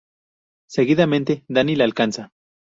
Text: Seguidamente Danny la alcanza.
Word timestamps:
Seguidamente 0.67 1.43
Danny 1.47 1.75
la 1.75 1.83
alcanza. 1.83 2.31